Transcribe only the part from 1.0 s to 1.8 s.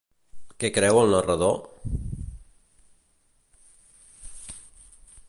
el narrador?